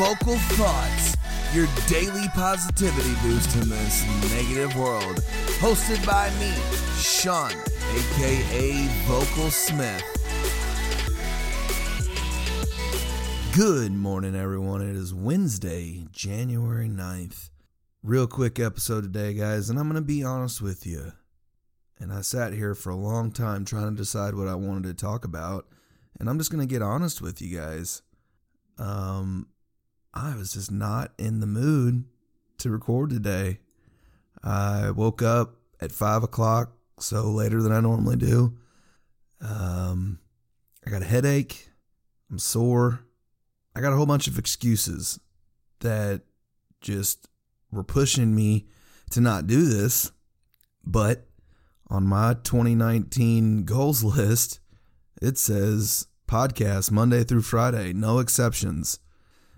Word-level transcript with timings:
Vocal 0.00 0.36
Thoughts, 0.36 1.16
your 1.54 1.66
daily 1.86 2.26
positivity 2.34 3.14
boost 3.22 3.54
in 3.56 3.68
this 3.68 4.04
negative 4.30 4.74
world. 4.76 5.16
Hosted 5.58 6.04
by 6.06 6.30
me, 6.38 6.52
Sean, 6.96 7.50
aka 7.94 8.86
Vocal 9.06 9.50
Smith. 9.50 10.02
Good 13.54 13.92
morning, 13.92 14.34
everyone. 14.34 14.80
It 14.80 14.96
is 14.96 15.14
Wednesday, 15.14 16.06
January 16.12 16.88
9th. 16.88 17.50
Real 18.02 18.26
quick 18.26 18.58
episode 18.58 19.02
today, 19.02 19.34
guys, 19.34 19.68
and 19.68 19.78
I'm 19.78 19.88
going 19.88 20.00
to 20.00 20.06
be 20.06 20.24
honest 20.24 20.62
with 20.62 20.86
you. 20.86 21.12
And 21.98 22.12
I 22.12 22.20
sat 22.20 22.54
here 22.54 22.74
for 22.74 22.90
a 22.90 22.96
long 22.96 23.32
time 23.32 23.64
trying 23.64 23.90
to 23.90 23.96
decide 23.96 24.34
what 24.34 24.48
I 24.48 24.54
wanted 24.54 24.84
to 24.84 24.94
talk 24.94 25.24
about, 25.24 25.66
and 26.18 26.28
I'm 26.28 26.38
just 26.38 26.50
going 26.50 26.66
to 26.66 26.72
get 26.74 26.82
honest 26.82 27.20
with 27.20 27.42
you 27.42 27.56
guys. 27.58 28.02
Um, 28.80 29.48
I 30.14 30.34
was 30.34 30.54
just 30.54 30.72
not 30.72 31.12
in 31.18 31.40
the 31.40 31.46
mood 31.46 32.04
to 32.58 32.70
record 32.70 33.10
today. 33.10 33.60
I 34.42 34.90
woke 34.90 35.20
up 35.22 35.56
at 35.80 35.92
five 35.92 36.22
o'clock, 36.22 36.72
so 36.98 37.30
later 37.30 37.62
than 37.62 37.72
I 37.72 37.80
normally 37.80 38.16
do. 38.16 38.56
Um, 39.42 40.18
I 40.84 40.90
got 40.90 41.02
a 41.02 41.06
headache. 41.06 41.68
I'm 42.30 42.38
sore. 42.38 43.04
I 43.76 43.80
got 43.80 43.92
a 43.92 43.96
whole 43.96 44.06
bunch 44.06 44.26
of 44.26 44.38
excuses 44.38 45.20
that 45.80 46.22
just 46.80 47.28
were 47.70 47.84
pushing 47.84 48.34
me 48.34 48.66
to 49.10 49.20
not 49.20 49.46
do 49.46 49.66
this. 49.66 50.10
But 50.84 51.26
on 51.88 52.06
my 52.06 52.34
2019 52.42 53.64
goals 53.64 54.02
list, 54.16 54.60
it 55.20 55.36
says 55.36 56.06
podcast 56.30 56.92
Monday 56.92 57.24
through 57.24 57.42
Friday, 57.42 57.92
no 57.92 58.20
exceptions. 58.20 59.00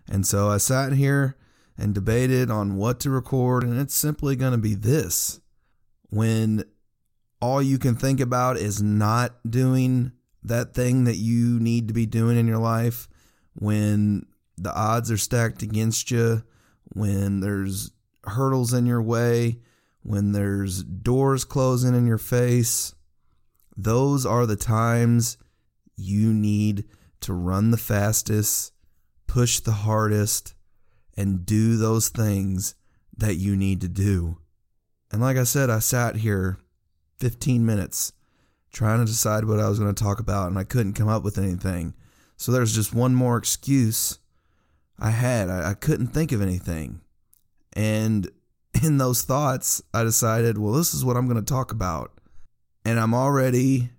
And 0.08 0.26
so 0.26 0.48
I 0.48 0.56
sat 0.56 0.94
here 0.94 1.36
and 1.76 1.94
debated 1.94 2.50
on 2.50 2.76
what 2.76 2.98
to 3.00 3.10
record, 3.10 3.62
and 3.62 3.78
it's 3.78 3.94
simply 3.94 4.36
going 4.36 4.52
to 4.52 4.58
be 4.58 4.74
this. 4.74 5.40
When 6.08 6.64
all 7.42 7.60
you 7.60 7.78
can 7.78 7.94
think 7.94 8.20
about 8.20 8.56
is 8.56 8.82
not 8.82 9.34
doing 9.48 10.12
that 10.42 10.72
thing 10.72 11.04
that 11.04 11.16
you 11.16 11.60
need 11.60 11.88
to 11.88 11.94
be 11.94 12.06
doing 12.06 12.38
in 12.38 12.46
your 12.46 12.58
life, 12.58 13.06
when 13.54 14.24
the 14.56 14.74
odds 14.74 15.10
are 15.10 15.18
stacked 15.18 15.62
against 15.62 16.10
you, 16.10 16.42
when 16.94 17.40
there's 17.40 17.90
hurdles 18.24 18.72
in 18.72 18.86
your 18.86 19.02
way, 19.02 19.58
when 20.02 20.32
there's 20.32 20.82
doors 20.82 21.44
closing 21.44 21.94
in 21.94 22.06
your 22.06 22.18
face, 22.18 22.94
those 23.76 24.24
are 24.24 24.46
the 24.46 24.56
times 24.56 25.36
you 26.02 26.32
need 26.32 26.84
to 27.20 27.32
run 27.32 27.70
the 27.70 27.76
fastest, 27.76 28.72
push 29.26 29.60
the 29.60 29.72
hardest, 29.72 30.54
and 31.16 31.46
do 31.46 31.76
those 31.76 32.08
things 32.08 32.74
that 33.16 33.36
you 33.36 33.56
need 33.56 33.80
to 33.80 33.88
do. 33.88 34.38
And 35.10 35.20
like 35.20 35.36
I 35.36 35.44
said, 35.44 35.70
I 35.70 35.78
sat 35.78 36.16
here 36.16 36.58
15 37.18 37.64
minutes 37.64 38.12
trying 38.72 39.00
to 39.00 39.04
decide 39.04 39.44
what 39.44 39.60
I 39.60 39.68
was 39.68 39.78
going 39.78 39.94
to 39.94 40.02
talk 40.02 40.18
about, 40.18 40.48
and 40.48 40.58
I 40.58 40.64
couldn't 40.64 40.94
come 40.94 41.08
up 41.08 41.22
with 41.22 41.38
anything. 41.38 41.94
So 42.36 42.50
there's 42.50 42.74
just 42.74 42.94
one 42.94 43.14
more 43.14 43.36
excuse 43.36 44.18
I 44.98 45.10
had. 45.10 45.50
I, 45.50 45.70
I 45.70 45.74
couldn't 45.74 46.08
think 46.08 46.32
of 46.32 46.40
anything. 46.40 47.00
And 47.74 48.30
in 48.82 48.98
those 48.98 49.22
thoughts, 49.22 49.82
I 49.92 50.02
decided, 50.02 50.58
well, 50.58 50.72
this 50.72 50.94
is 50.94 51.04
what 51.04 51.16
I'm 51.16 51.28
going 51.28 51.42
to 51.42 51.52
talk 51.52 51.70
about. 51.70 52.12
And 52.84 52.98
I'm 52.98 53.14
already 53.14 53.90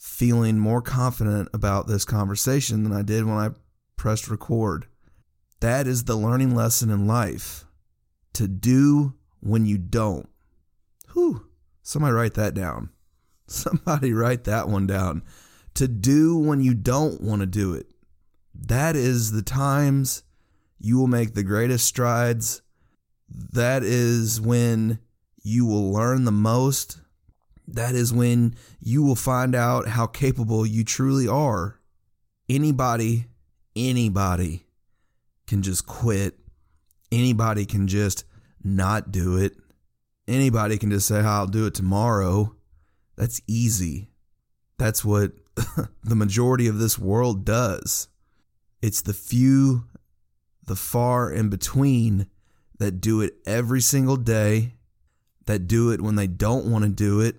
feeling 0.00 0.58
more 0.58 0.80
confident 0.80 1.46
about 1.52 1.86
this 1.86 2.06
conversation 2.06 2.84
than 2.84 2.92
I 2.92 3.02
did 3.02 3.26
when 3.26 3.36
I 3.36 3.50
pressed 3.96 4.30
record. 4.30 4.86
That 5.60 5.86
is 5.86 6.04
the 6.04 6.16
learning 6.16 6.54
lesson 6.54 6.88
in 6.88 7.06
life 7.06 7.66
to 8.32 8.48
do 8.48 9.12
when 9.40 9.66
you 9.66 9.76
don't. 9.76 10.26
Whew. 11.12 11.46
Somebody 11.82 12.14
write 12.14 12.32
that 12.34 12.54
down. 12.54 12.88
Somebody 13.46 14.14
write 14.14 14.44
that 14.44 14.70
one 14.70 14.86
down. 14.86 15.22
To 15.74 15.86
do 15.86 16.38
when 16.38 16.62
you 16.62 16.72
don't 16.72 17.20
want 17.20 17.40
to 17.40 17.46
do 17.46 17.74
it. 17.74 17.92
That 18.54 18.96
is 18.96 19.32
the 19.32 19.42
times 19.42 20.22
you 20.78 20.98
will 20.98 21.08
make 21.08 21.34
the 21.34 21.42
greatest 21.42 21.86
strides. 21.86 22.62
That 23.28 23.82
is 23.82 24.40
when 24.40 24.98
you 25.42 25.66
will 25.66 25.92
learn 25.92 26.24
the 26.24 26.32
most. 26.32 27.00
That 27.74 27.94
is 27.94 28.12
when 28.12 28.54
you 28.80 29.02
will 29.02 29.16
find 29.16 29.54
out 29.54 29.88
how 29.88 30.06
capable 30.06 30.66
you 30.66 30.84
truly 30.84 31.28
are. 31.28 31.78
Anybody, 32.48 33.26
anybody 33.76 34.66
can 35.46 35.62
just 35.62 35.86
quit. 35.86 36.38
Anybody 37.12 37.66
can 37.66 37.86
just 37.86 38.24
not 38.62 39.12
do 39.12 39.36
it. 39.36 39.56
Anybody 40.26 40.78
can 40.78 40.90
just 40.90 41.08
say, 41.08 41.20
I'll 41.20 41.46
do 41.46 41.66
it 41.66 41.74
tomorrow. 41.74 42.54
That's 43.16 43.40
easy. 43.46 44.10
That's 44.78 45.04
what 45.04 45.32
the 46.04 46.16
majority 46.16 46.66
of 46.66 46.78
this 46.78 46.98
world 46.98 47.44
does. 47.44 48.08
It's 48.80 49.02
the 49.02 49.12
few, 49.12 49.84
the 50.64 50.76
far 50.76 51.30
in 51.30 51.48
between 51.50 52.26
that 52.78 53.00
do 53.00 53.20
it 53.20 53.34
every 53.44 53.80
single 53.80 54.16
day, 54.16 54.74
that 55.46 55.68
do 55.68 55.90
it 55.90 56.00
when 56.00 56.14
they 56.14 56.26
don't 56.26 56.70
want 56.70 56.84
to 56.84 56.90
do 56.90 57.20
it. 57.20 57.36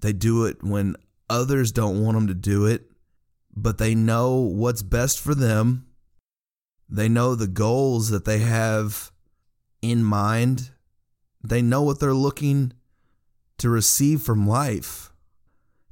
They 0.00 0.12
do 0.12 0.44
it 0.44 0.62
when 0.62 0.96
others 1.28 1.72
don't 1.72 2.02
want 2.02 2.16
them 2.16 2.26
to 2.28 2.34
do 2.34 2.66
it, 2.66 2.90
but 3.54 3.78
they 3.78 3.94
know 3.94 4.36
what's 4.36 4.82
best 4.82 5.20
for 5.20 5.34
them. 5.34 5.86
They 6.88 7.08
know 7.08 7.34
the 7.34 7.46
goals 7.46 8.10
that 8.10 8.24
they 8.24 8.38
have 8.38 9.10
in 9.82 10.04
mind. 10.04 10.70
They 11.42 11.62
know 11.62 11.82
what 11.82 12.00
they're 12.00 12.14
looking 12.14 12.72
to 13.58 13.68
receive 13.68 14.22
from 14.22 14.46
life. 14.46 15.12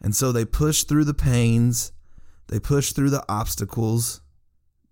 And 0.01 0.15
so 0.15 0.33
they 0.33 0.45
push 0.45 0.85
through 0.85 1.05
the 1.05 1.15
pains, 1.15 1.93
they 2.49 2.61
push 2.61 2.93
through 2.93 3.11
the 3.11 3.25
obstacles, 3.29 4.21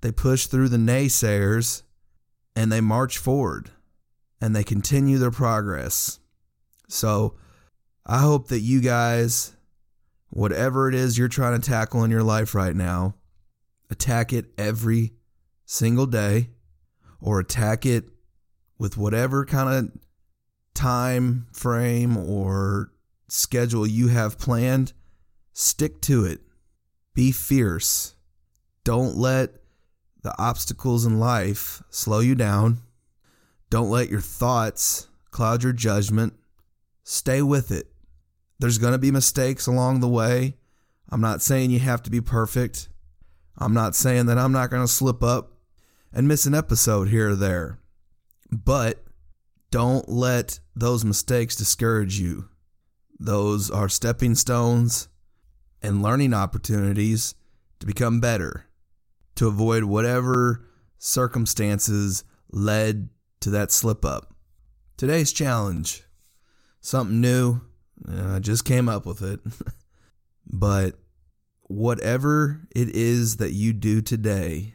they 0.00 0.10
push 0.10 0.46
through 0.46 0.70
the 0.70 0.78
naysayers, 0.78 1.82
and 2.56 2.72
they 2.72 2.80
march 2.80 3.18
forward 3.18 3.70
and 4.40 4.56
they 4.56 4.64
continue 4.64 5.18
their 5.18 5.30
progress. 5.30 6.18
So 6.88 7.36
I 8.04 8.18
hope 8.18 8.48
that 8.48 8.60
you 8.60 8.80
guys, 8.80 9.52
whatever 10.30 10.88
it 10.88 10.94
is 10.94 11.16
you're 11.16 11.28
trying 11.28 11.60
to 11.60 11.70
tackle 11.70 12.04
in 12.04 12.10
your 12.10 12.22
life 12.22 12.54
right 12.54 12.74
now, 12.74 13.14
attack 13.90 14.32
it 14.32 14.46
every 14.58 15.12
single 15.64 16.06
day 16.06 16.50
or 17.20 17.38
attack 17.40 17.86
it 17.86 18.04
with 18.78 18.96
whatever 18.96 19.44
kind 19.44 19.68
of 19.68 20.00
time 20.74 21.46
frame 21.52 22.16
or 22.16 22.92
schedule 23.28 23.86
you 23.86 24.08
have 24.08 24.38
planned 24.38 24.92
Stick 25.52 26.00
to 26.02 26.24
it. 26.24 26.40
Be 27.14 27.30
fierce. 27.30 28.14
Don't 28.84 29.16
let 29.16 29.50
the 30.22 30.34
obstacles 30.40 31.04
in 31.04 31.18
life 31.20 31.82
slow 31.90 32.20
you 32.20 32.34
down. 32.34 32.78
Don't 33.68 33.90
let 33.90 34.08
your 34.08 34.20
thoughts 34.20 35.08
cloud 35.30 35.62
your 35.62 35.72
judgment. 35.72 36.34
Stay 37.04 37.42
with 37.42 37.70
it. 37.70 37.91
There's 38.62 38.78
going 38.78 38.92
to 38.92 38.98
be 38.98 39.10
mistakes 39.10 39.66
along 39.66 39.98
the 39.98 40.08
way. 40.08 40.54
I'm 41.10 41.20
not 41.20 41.42
saying 41.42 41.72
you 41.72 41.80
have 41.80 42.00
to 42.04 42.10
be 42.10 42.20
perfect. 42.20 42.88
I'm 43.58 43.74
not 43.74 43.96
saying 43.96 44.26
that 44.26 44.38
I'm 44.38 44.52
not 44.52 44.70
going 44.70 44.84
to 44.84 44.92
slip 44.92 45.20
up 45.20 45.54
and 46.12 46.28
miss 46.28 46.46
an 46.46 46.54
episode 46.54 47.08
here 47.08 47.30
or 47.30 47.34
there. 47.34 47.80
But 48.52 49.02
don't 49.72 50.08
let 50.08 50.60
those 50.76 51.04
mistakes 51.04 51.56
discourage 51.56 52.20
you. 52.20 52.50
Those 53.18 53.68
are 53.68 53.88
stepping 53.88 54.36
stones 54.36 55.08
and 55.82 56.00
learning 56.00 56.32
opportunities 56.32 57.34
to 57.80 57.86
become 57.86 58.20
better, 58.20 58.66
to 59.34 59.48
avoid 59.48 59.82
whatever 59.82 60.68
circumstances 60.98 62.22
led 62.52 63.08
to 63.40 63.50
that 63.50 63.72
slip 63.72 64.04
up. 64.04 64.36
Today's 64.96 65.32
challenge, 65.32 66.04
something 66.80 67.20
new, 67.20 67.62
I 68.08 68.38
just 68.38 68.64
came 68.64 68.88
up 68.88 69.06
with 69.06 69.22
it. 69.22 69.40
but 70.46 70.98
whatever 71.62 72.60
it 72.74 72.88
is 72.90 73.36
that 73.36 73.52
you 73.52 73.72
do 73.72 74.00
today, 74.00 74.74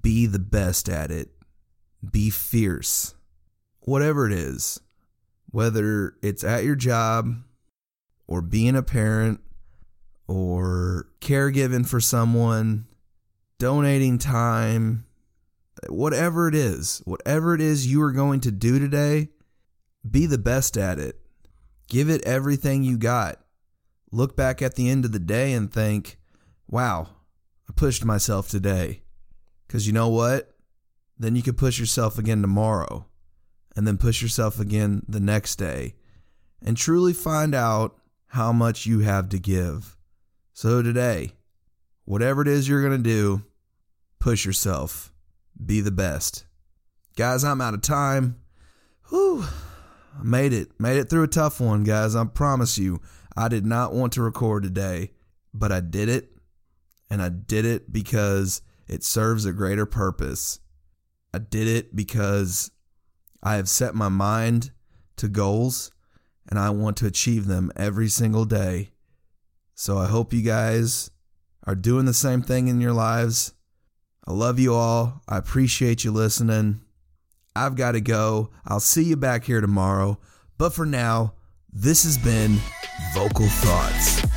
be 0.00 0.26
the 0.26 0.38
best 0.38 0.88
at 0.88 1.10
it. 1.10 1.30
Be 2.08 2.30
fierce. 2.30 3.14
Whatever 3.80 4.26
it 4.26 4.32
is, 4.32 4.80
whether 5.50 6.14
it's 6.22 6.44
at 6.44 6.64
your 6.64 6.76
job 6.76 7.34
or 8.26 8.40
being 8.40 8.76
a 8.76 8.82
parent 8.82 9.40
or 10.28 11.08
caregiving 11.20 11.86
for 11.86 12.00
someone, 12.00 12.86
donating 13.58 14.18
time, 14.18 15.04
whatever 15.88 16.48
it 16.48 16.54
is, 16.54 17.02
whatever 17.04 17.54
it 17.54 17.60
is 17.60 17.86
you 17.86 18.00
are 18.02 18.12
going 18.12 18.40
to 18.40 18.50
do 18.50 18.78
today, 18.78 19.28
be 20.08 20.26
the 20.26 20.38
best 20.38 20.76
at 20.76 20.98
it. 20.98 21.21
Give 21.88 22.08
it 22.08 22.22
everything 22.24 22.82
you 22.82 22.96
got. 22.96 23.38
Look 24.10 24.36
back 24.36 24.62
at 24.62 24.74
the 24.74 24.88
end 24.88 25.04
of 25.04 25.12
the 25.12 25.18
day 25.18 25.52
and 25.52 25.72
think, 25.72 26.18
wow, 26.68 27.08
I 27.68 27.72
pushed 27.74 28.04
myself 28.04 28.48
today. 28.48 29.02
Because 29.66 29.86
you 29.86 29.92
know 29.92 30.08
what? 30.08 30.52
then 31.22 31.36
you 31.36 31.42
could 31.42 31.56
push 31.56 31.78
yourself 31.78 32.18
again 32.18 32.42
tomorrow 32.42 33.06
and 33.76 33.86
then 33.86 33.96
push 33.96 34.20
yourself 34.20 34.58
again 34.58 35.02
the 35.08 35.20
next 35.20 35.56
day 35.56 35.94
and 36.60 36.76
truly 36.76 37.12
find 37.12 37.54
out 37.54 37.96
how 38.28 38.52
much 38.52 38.86
you 38.86 39.00
have 39.00 39.28
to 39.28 39.38
give. 39.38 39.96
So 40.52 40.82
today, 40.82 41.32
whatever 42.04 42.42
it 42.42 42.48
is 42.48 42.68
you're 42.68 42.86
going 42.86 43.02
to 43.02 43.08
do, 43.08 43.42
push 44.18 44.44
yourself. 44.44 45.12
Be 45.64 45.80
the 45.80 45.90
best. 45.90 46.44
Guys, 47.16 47.44
I'm 47.44 47.60
out 47.60 47.74
of 47.74 47.82
time. 47.82 48.40
Whew. 49.10 49.44
Made 50.20 50.52
it. 50.52 50.68
Made 50.80 50.98
it 50.98 51.08
through 51.08 51.24
a 51.24 51.28
tough 51.28 51.60
one, 51.60 51.84
guys. 51.84 52.16
I 52.16 52.24
promise 52.24 52.78
you. 52.78 53.00
I 53.36 53.48
did 53.48 53.64
not 53.64 53.94
want 53.94 54.12
to 54.14 54.22
record 54.22 54.62
today, 54.62 55.10
but 55.54 55.72
I 55.72 55.80
did 55.80 56.08
it. 56.08 56.30
And 57.08 57.22
I 57.22 57.28
did 57.28 57.64
it 57.64 57.92
because 57.92 58.62
it 58.88 59.04
serves 59.04 59.44
a 59.44 59.52
greater 59.52 59.86
purpose. 59.86 60.60
I 61.32 61.38
did 61.38 61.66
it 61.66 61.94
because 61.94 62.70
I 63.42 63.56
have 63.56 63.68
set 63.68 63.94
my 63.94 64.08
mind 64.08 64.70
to 65.16 65.28
goals 65.28 65.90
and 66.48 66.58
I 66.58 66.70
want 66.70 66.96
to 66.98 67.06
achieve 67.06 67.46
them 67.46 67.72
every 67.76 68.08
single 68.08 68.44
day. 68.44 68.90
So 69.74 69.98
I 69.98 70.06
hope 70.06 70.32
you 70.32 70.42
guys 70.42 71.10
are 71.66 71.74
doing 71.74 72.04
the 72.04 72.14
same 72.14 72.42
thing 72.42 72.68
in 72.68 72.80
your 72.80 72.92
lives. 72.92 73.54
I 74.26 74.32
love 74.32 74.58
you 74.58 74.74
all. 74.74 75.22
I 75.28 75.38
appreciate 75.38 76.04
you 76.04 76.12
listening. 76.12 76.82
I've 77.54 77.76
got 77.76 77.92
to 77.92 78.00
go. 78.00 78.50
I'll 78.64 78.80
see 78.80 79.04
you 79.04 79.16
back 79.16 79.44
here 79.44 79.60
tomorrow. 79.60 80.18
But 80.58 80.72
for 80.72 80.86
now, 80.86 81.34
this 81.72 82.04
has 82.04 82.18
been 82.18 82.58
Vocal 83.14 83.46
Thoughts. 83.46 84.31